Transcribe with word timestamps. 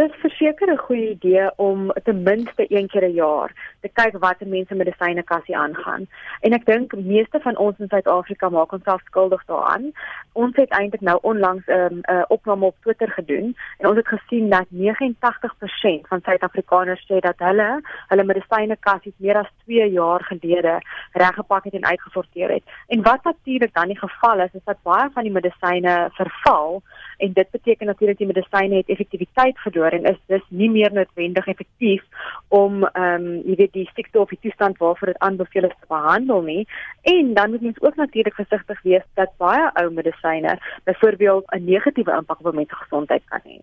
Dit 0.00 0.10
is 0.10 0.20
verseker 0.20 0.72
'n 0.72 0.76
goeie 0.76 1.10
idee 1.10 1.50
om 1.56 1.92
ten 2.04 2.22
minste 2.22 2.64
een 2.68 2.86
keer 2.88 3.04
'n 3.04 3.12
jaar 3.12 3.50
te 3.80 3.88
kyk 3.88 4.14
wat 4.18 4.40
mense 4.40 4.74
medisyne 4.74 5.22
kassie 5.22 5.56
aangaan. 5.56 6.06
En 6.40 6.52
ek 6.52 6.64
dink 6.64 6.94
meeste 6.96 7.40
van 7.40 7.56
ons 7.56 7.78
in 7.78 7.88
Suid-Afrika 7.88 8.48
maak 8.48 8.72
ons 8.72 8.82
self 8.84 9.00
skuldig 9.04 9.44
daaraan. 9.44 9.92
Ons 10.32 10.56
het 10.56 10.70
eintlik 10.70 11.00
nou 11.00 11.18
onlangs 11.22 11.66
'n 11.66 11.72
um, 11.72 11.98
uh, 12.02 12.22
opname 12.28 12.64
op 12.64 12.76
Twitter 12.80 13.10
gedoen 13.10 13.56
en 13.78 13.88
ons 13.88 13.96
het 13.96 14.08
gesien 14.08 14.48
dat 14.50 14.66
89% 14.68 16.06
van 16.08 16.20
Suid-Afrikaners 16.22 17.04
sê 17.12 17.18
dat 17.18 17.38
hulle 17.38 17.80
hulle 18.08 18.24
medisyne 18.24 18.76
kassies 18.80 19.16
meer 19.16 19.36
as 19.36 19.50
2 19.64 19.90
jaar 19.90 20.24
gelede 20.24 20.80
reggepak 21.12 21.64
het 21.64 21.74
en 21.74 21.84
uitgesorteer 21.84 22.50
het. 22.50 22.62
En 22.86 23.02
wat 23.02 23.24
natuurlik 23.24 23.74
dan 23.74 23.86
die 23.86 23.98
geval 23.98 24.40
is, 24.40 24.54
is 24.54 24.64
dat 24.64 24.82
baie 24.82 25.10
van 25.12 25.22
die 25.22 25.32
medisyne 25.32 26.08
verval 26.12 26.82
en 27.26 27.32
dit 27.32 27.50
beteken 27.50 27.86
natuurlik 27.86 28.18
die 28.18 28.28
medisyne 28.30 28.80
het 28.80 28.92
effektiwiteit 28.94 29.58
verloor 29.64 29.96
en 29.96 30.08
is 30.12 30.20
dus 30.32 30.44
nie 30.48 30.70
meer 30.70 30.92
noodwendig 30.92 31.46
effektief 31.46 32.28
om 32.48 32.84
ehm 32.84 33.14
um, 33.14 33.28
jy 33.48 33.56
weet 33.62 33.72
die 33.72 33.88
siekte 33.94 34.20
of 34.20 34.32
die 34.34 34.40
toestand 34.42 34.78
waarvoor 34.78 35.12
dit 35.12 35.24
aanbeveel 35.26 35.68
is 35.70 35.76
te 35.80 35.90
behandel 35.94 36.42
nie 36.42 36.62
en 37.14 37.34
dan 37.34 37.50
moet 37.50 37.66
mens 37.66 37.80
ook 37.80 37.96
natuurlik 37.96 38.34
versigtig 38.34 38.82
wees 38.82 39.04
dat 39.14 39.36
baie 39.36 39.70
ou 39.82 39.90
medisyne 39.90 40.58
byvoorbeeld 40.84 41.44
'n 41.54 41.64
negatiewe 41.64 42.16
impak 42.16 42.46
op 42.46 42.54
mense 42.54 42.74
gesondheid 42.74 43.22
kan 43.28 43.40
hê. 43.44 43.60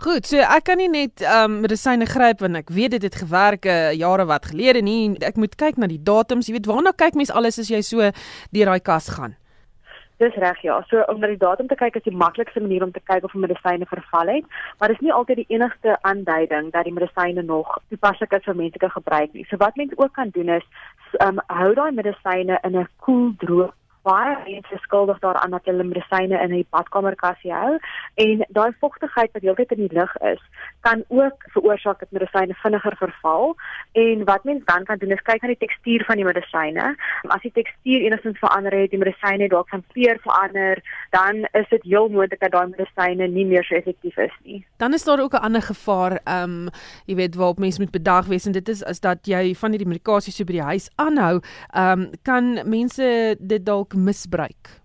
Goed, 0.00 0.24
so 0.26 0.40
ek 0.40 0.64
kan 0.64 0.80
nie 0.80 0.88
net 0.88 1.20
ehm 1.20 1.44
um, 1.44 1.58
medisyne 1.66 2.06
gryp 2.08 2.40
want 2.40 2.56
ek 2.56 2.72
weet 2.72 2.96
dit 2.96 3.02
het 3.02 3.18
gewerk 3.22 3.66
uh, 3.68 3.92
jare 3.92 4.24
wat 4.24 4.48
gelede 4.52 4.80
nie. 4.80 5.16
Ek 5.20 5.36
moet 5.36 5.54
kyk 5.60 5.76
na 5.76 5.90
die 5.90 6.00
datums, 6.00 6.48
jy 6.48 6.56
weet 6.56 6.70
waarna 6.70 6.94
kyk 6.96 7.18
mens 7.20 7.30
alles 7.30 7.60
as 7.60 7.68
jy 7.68 7.82
so 7.84 8.08
deur 8.56 8.72
daai 8.72 8.80
kas 8.80 9.10
gaan. 9.12 9.36
Dis 10.20 10.34
reg 10.34 10.58
ja. 10.60 10.74
So 10.88 11.00
om 11.08 11.20
na 11.20 11.30
die 11.30 11.40
datum 11.40 11.68
te 11.68 11.76
kyk 11.80 11.94
is 11.96 12.04
die 12.04 12.16
maklikste 12.22 12.60
manier 12.60 12.82
om 12.84 12.92
te 12.92 13.00
kyk 13.10 13.24
of 13.24 13.34
'n 13.34 13.40
medisyne 13.40 13.86
verval 13.88 14.28
het, 14.28 14.44
maar 14.78 14.92
dis 14.92 15.00
nie 15.00 15.12
altyd 15.12 15.36
die 15.36 15.56
enigste 15.56 15.96
aanduiding 16.02 16.70
dat 16.72 16.84
die 16.84 16.92
medisyne 16.92 17.42
nog 17.42 17.78
toepaslik 17.88 18.32
is 18.32 18.44
vir 18.44 18.56
menslike 18.56 18.90
gebruik 18.90 19.32
nie. 19.32 19.46
So 19.48 19.56
wat 19.56 19.76
mense 19.76 19.98
ook 19.98 20.12
kan 20.12 20.28
doen 20.28 20.48
is 20.48 20.66
um 21.26 21.40
hou 21.46 21.74
daai 21.74 21.92
medisyne 21.92 22.58
in 22.62 22.76
'n 22.76 22.88
koel, 22.98 23.32
droog 23.38 23.72
baie 24.02 24.36
mense 24.44 24.76
skuldig 24.82 25.18
daaraan 25.18 25.50
dat 25.50 25.64
hulle 25.64 25.84
medisyne 25.84 26.36
in 26.40 26.52
'n 26.54 26.66
badkamerkassie 26.70 27.52
hou 27.52 27.78
en 28.14 28.44
daai 28.48 28.72
vogtigheid 28.80 29.32
wat 29.32 29.42
heeltyd 29.42 29.72
in 29.72 29.86
die 29.86 29.98
lug 29.98 30.16
is, 30.16 30.42
kan 30.80 31.04
ook 31.08 31.44
veroorsaak 31.54 31.98
dat 31.98 32.10
medisyne 32.10 32.54
vinniger 32.54 32.96
verval. 32.96 33.56
En 33.92 34.24
wat 34.24 34.44
mense 34.44 34.64
dan 34.64 34.84
kan 34.84 34.98
doen 34.98 35.10
is 35.10 35.22
kyk 35.22 35.42
na 35.42 35.48
die 35.48 35.62
tekstuur 35.64 36.04
van 36.04 36.16
die 36.16 36.24
medisyne. 36.24 36.96
As 37.28 37.42
die 37.42 37.52
tekstuur 37.52 38.00
enigstens 38.06 38.38
verander 38.38 38.72
het, 38.72 38.90
die 38.90 38.98
medisyne 38.98 39.48
dalk 39.48 39.68
van 39.68 39.84
kleur 39.92 40.18
verander, 40.22 40.82
dan 41.10 41.46
is 41.52 41.68
dit 41.68 41.82
heel 41.82 42.08
moontlik 42.08 42.40
dat 42.40 42.52
daai 42.52 42.66
medisyne 42.66 43.28
nie 43.28 43.46
meer 43.46 43.64
so 43.64 43.74
effektief 43.74 44.16
is 44.16 44.36
nie. 44.44 44.64
Dan 44.76 44.94
is 44.94 45.04
daar 45.04 45.20
ook 45.20 45.34
'n 45.34 45.44
ander 45.48 45.62
gevaar, 45.62 46.20
ehm 46.24 46.66
um, 46.66 46.68
jy 47.06 47.14
weet 47.14 47.34
waarop 47.34 47.58
mense 47.58 47.80
moet 47.80 47.90
bedag 47.90 48.26
wees 48.26 48.46
en 48.46 48.52
dit 48.52 48.68
is 48.68 48.84
as 48.84 49.00
dat 49.00 49.26
jy 49.26 49.54
van 49.54 49.70
hierdie 49.70 49.88
medikasie 49.88 50.32
so 50.32 50.44
by 50.44 50.52
die 50.52 50.62
huis 50.72 50.90
aanhou, 50.96 51.40
ehm 51.74 52.00
um, 52.00 52.10
kan 52.22 52.68
mense 52.68 53.36
dit 53.38 53.66
dalk 53.66 53.89
dalk 53.90 54.02
misbruik. 54.04 54.80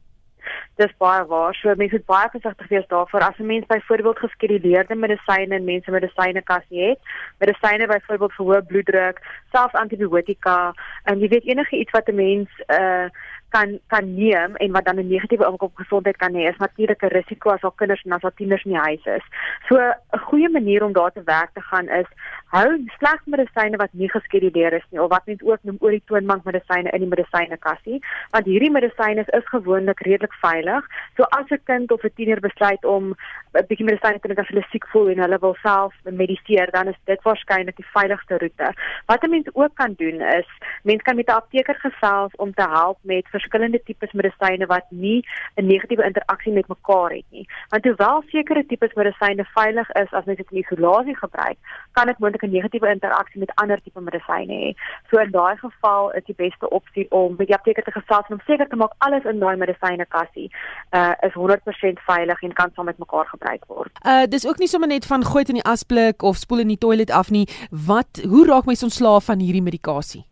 Dis 0.78 0.92
baie 1.00 1.26
waar. 1.26 1.56
So 1.56 1.74
mense 1.76 1.96
moet 1.96 2.06
baie 2.06 2.30
versigtig 2.30 2.68
wees 2.70 2.88
daarvoor 2.88 3.22
as 3.22 3.40
'n 3.40 3.46
mens 3.46 3.66
byvoorbeeld 3.66 4.20
geskeduleerde 4.20 4.96
medisyne 4.96 5.56
in 5.56 5.64
mense 5.64 5.92
medisyne 5.92 6.42
kassie 6.42 6.90
het. 6.90 7.00
Medisyne 7.40 7.88
byvoorbeeld 7.88 8.34
vir 8.34 8.46
hoë 8.46 8.66
bloeddruk, 8.68 9.22
selfs 9.52 9.74
antibiotika 9.74 10.74
en 11.06 11.20
jy 11.20 11.28
weet 11.28 11.46
enige 11.46 11.78
iets 11.78 11.92
wat 11.92 12.08
'n 12.10 12.16
mens 12.16 12.50
uh 12.68 13.10
kan 13.56 13.80
kan 13.94 14.14
neem 14.14 14.56
en 14.56 14.72
wat 14.72 14.86
dan 14.86 15.00
'n 15.00 15.08
negatiewe 15.08 15.46
impak 15.46 15.68
op 15.70 15.82
gesondheid 15.84 16.18
kan 16.18 16.34
hê 16.34 16.44
is 16.52 16.64
natuurlik 16.66 17.04
'n 17.04 17.16
risiko 17.20 17.50
as 17.50 17.64
al 17.64 17.78
kinders 17.80 18.04
en 18.06 18.12
as 18.12 18.24
al 18.24 18.36
tieners 18.36 18.66
in 18.66 18.72
die 18.72 18.86
huis 18.88 19.06
is. 19.18 19.26
So 19.68 19.76
'n 19.78 20.20
goeie 20.28 20.50
manier 20.50 20.84
om 20.84 20.94
daar 20.94 21.12
te 21.12 21.24
werk 21.24 21.52
te 21.54 21.62
gaan 21.62 21.88
is 21.90 22.10
hou 22.56 22.68
slegs 22.98 23.26
medisyne 23.26 23.78
wat 23.78 23.94
nie 24.00 24.10
geskeduleer 24.10 24.74
is 24.74 24.86
nie 24.92 25.02
of 25.04 25.10
wat 25.10 25.26
mens 25.26 25.42
ook 25.44 25.64
noem 25.64 25.78
oor 25.80 25.92
die 25.92 26.04
toonbank 26.06 26.44
medisyne 26.46 26.90
in 26.96 27.04
die 27.04 27.10
medisynekassie 27.14 28.00
want 28.32 28.46
hierdie 28.46 28.72
medisyne 28.72 29.24
is, 29.24 29.32
is 29.40 29.48
gewoonlik 29.56 30.00
redelik 30.08 30.36
veilig. 30.42 30.84
So 31.18 31.24
as 31.38 31.52
'n 31.52 31.62
kind 31.66 31.92
of 31.92 32.04
'n 32.04 32.14
tiener 32.16 32.40
besluit 32.40 32.86
om 32.86 33.16
'n 33.54 33.66
bietjie 33.70 33.86
medisyne 33.86 34.20
te 34.20 34.28
neem 34.28 34.40
as 34.40 34.48
hulle 34.48 34.66
siek 34.72 34.88
voel 34.88 35.10
en 35.10 35.24
hulle 35.26 35.40
wil 35.40 35.56
self 35.62 35.94
mediseer, 36.04 36.72
dan 36.72 36.88
is 36.88 37.00
dit 37.06 37.22
waarskynlik 37.24 37.76
die 37.76 37.92
veiligste 37.98 38.38
roete. 38.38 38.74
Wat 39.06 39.24
'n 39.24 39.30
mens 39.30 39.48
ook 39.54 39.76
kan 39.76 39.94
doen 39.98 40.22
is 40.22 40.50
mens 40.84 41.02
kan 41.02 41.16
met 41.16 41.28
'n 41.28 41.40
apteker 41.42 41.76
gesels 41.76 42.36
om 42.36 42.54
te 42.54 42.68
help 42.70 42.98
met 43.02 43.26
verskillende 43.46 43.82
tipes 43.86 44.12
medisyne 44.18 44.66
wat 44.66 44.86
nie 44.90 45.22
'n 45.56 45.66
negatiewe 45.68 46.04
interaksie 46.04 46.54
met 46.54 46.68
mekaar 46.68 47.12
het 47.12 47.26
nie. 47.30 47.48
Want 47.70 47.84
hoewel 47.84 48.24
sekere 48.28 48.66
tipes 48.66 48.94
medisyne 48.94 49.46
veilig 49.54 49.90
is 49.92 50.12
as 50.12 50.26
mens 50.26 50.38
dit 50.38 50.52
in 50.52 50.64
isolasie 50.64 51.16
gebruik, 51.16 51.58
kan 51.92 52.08
dit 52.08 52.20
moontlik 52.20 52.44
'n 52.44 52.52
negatiewe 52.52 52.90
interaksie 52.90 53.40
met 53.40 53.56
ander 53.56 53.82
tipe 53.82 54.02
medisyne 54.02 54.54
hê. 54.54 54.74
So 55.10 55.18
in 55.18 55.32
daai 55.32 55.58
geval 55.58 56.12
is 56.12 56.24
die 56.26 56.36
beste 56.36 56.70
opsie 56.70 57.12
om 57.12 57.36
by 57.36 57.46
die 57.46 57.56
apteker 57.56 57.84
te 57.84 57.92
gesels 57.92 58.30
om 58.30 58.40
seker 58.46 58.68
te 58.68 58.76
maak 58.76 58.94
alles 58.98 59.24
in 59.24 59.40
daai 59.40 59.56
medisynekassie 59.56 60.52
uh 60.92 61.14
is 61.22 61.34
100% 61.34 62.00
veilig 62.00 62.42
en 62.42 62.54
kan 62.54 62.72
saam 62.76 62.86
met 62.86 62.98
mekaar 62.98 63.26
gebruik 63.26 63.66
word. 63.68 63.92
Uh 64.06 64.26
dis 64.26 64.48
ook 64.48 64.58
nie 64.58 64.68
sommer 64.68 64.90
net 64.90 65.06
van 65.06 65.26
gooi 65.26 65.44
dit 65.44 65.56
in 65.56 65.62
die 65.62 65.72
asblik 65.72 66.22
of 66.22 66.36
spoel 66.36 66.60
in 66.60 66.74
die 66.74 66.78
toilet 66.78 67.12
af 67.12 67.30
nie. 67.30 67.48
Wat 67.70 68.22
hoe 68.30 68.46
raak 68.46 68.66
mens 68.66 68.84
ontslaaf 68.84 69.26
van 69.26 69.40
hierdie 69.40 69.62
medikasie? 69.62 70.26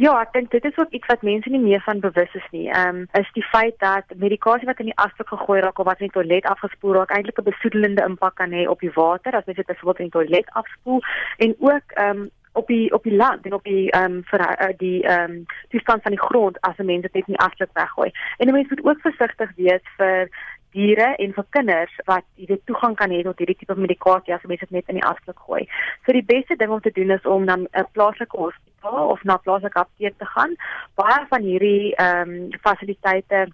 Ja, 0.00 0.14
ek 0.22 0.30
dink 0.32 0.48
dit 0.54 0.64
is 0.64 0.78
ook 0.80 0.94
iets 0.96 1.10
wat 1.12 1.22
mense 1.28 1.50
nie 1.52 1.60
meer 1.60 1.80
van 1.84 1.98
bewus 2.00 2.34
is 2.38 2.44
nie. 2.50 2.70
Ehm 2.72 3.02
um, 3.02 3.08
is 3.20 3.32
die 3.36 3.44
feit 3.44 3.74
dat 3.84 4.14
medikasie 4.16 4.68
wat 4.68 4.78
in 4.80 4.88
die 4.88 4.96
asblik 5.04 5.28
gegooi 5.28 5.58
raak 5.60 5.78
of 5.78 5.88
wat 5.88 6.00
in 6.00 6.08
die 6.08 6.14
toilet 6.14 6.46
afgespoel 6.48 6.94
raak 6.96 7.12
eintlik 7.12 7.40
'n 7.42 7.48
besoedelende 7.48 8.06
impak 8.08 8.34
kan 8.40 8.54
hê 8.56 8.62
op 8.68 8.80
die 8.80 8.92
water 8.94 9.36
as 9.36 9.44
jy 9.44 9.54
dit 9.54 9.66
byvoorbeeld 9.66 9.98
in 9.98 10.08
die 10.08 10.16
toilet 10.16 10.48
afspoel 10.60 11.02
en 11.36 11.54
ook 11.58 11.92
ehm 11.96 12.16
um, 12.16 12.30
op 12.52 12.66
die 12.66 12.92
op 12.94 13.02
die 13.02 13.16
land 13.16 13.44
en 13.46 13.52
op 13.58 13.64
die 13.64 13.90
ehm 13.90 14.04
um, 14.04 14.22
vir 14.30 14.40
uh, 14.46 14.70
die 14.78 15.02
ehm 15.02 15.34
um, 15.34 15.44
toestand 15.68 16.02
van 16.02 16.16
die 16.16 16.24
grond 16.28 16.60
as 16.60 16.78
'n 16.78 16.86
mens 16.92 17.02
dit 17.02 17.12
net 17.12 17.28
in 17.28 17.36
die 17.36 17.44
asblik 17.46 17.70
weggooi. 17.72 18.10
En 18.38 18.48
'n 18.48 18.52
mens 18.52 18.68
moet 18.68 18.84
ook 18.84 19.00
versigtig 19.00 19.52
wees 19.56 19.84
vir 19.96 20.30
diere 20.70 21.14
en 21.16 21.32
vir 21.32 21.46
kinders 21.50 21.94
wat 22.04 22.24
jy 22.34 22.46
weet 22.46 22.66
toegang 22.66 22.96
kan 22.96 23.10
hê 23.10 23.22
tot 23.22 23.38
hierdie 23.38 23.56
tipe 23.56 23.74
medikasie 23.74 24.34
as 24.34 24.48
mense 24.48 24.64
dit 24.64 24.70
net 24.70 24.88
in 24.88 24.94
die 24.94 25.08
asblik 25.12 25.38
gooi. 25.38 25.68
So 26.06 26.12
die 26.12 26.30
beste 26.34 26.56
ding 26.56 26.70
om 26.70 26.80
te 26.80 26.90
doen 26.90 27.10
is 27.10 27.26
om 27.26 27.46
dan 27.46 27.68
'n 27.72 27.86
plaaslike 27.92 28.36
hospitaal 28.36 28.69
of 28.82 29.22
na 29.22 29.36
plaaslike 29.36 29.78
apteek 29.78 30.14
te 30.18 30.24
gaan. 30.24 30.56
Baie 30.94 31.26
van 31.28 31.42
hierdie 31.42 31.94
ehm 31.94 32.30
um, 32.30 32.48
fasiliteite 32.60 33.48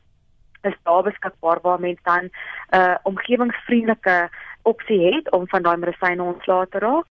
is 0.63 0.77
daar 0.83 1.03
beskikbaar 1.03 1.59
waar 1.63 1.81
mense 1.81 2.03
dan 2.03 2.25
'n 2.25 2.31
uh, 2.77 2.95
omgewingsvriendelike 3.03 4.29
opsie 4.63 5.15
het 5.15 5.31
om 5.31 5.49
van 5.49 5.63
daai 5.63 5.77
medisyne 5.77 6.23
ontslae 6.23 6.67
te 6.69 6.79
raak. 6.79 7.05